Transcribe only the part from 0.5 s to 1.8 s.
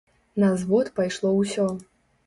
звод пайшло ўсё.